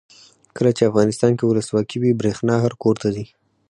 [0.55, 3.25] کله چې افغانستان کې ولسواکي وي برښنا هر کور ته ځي.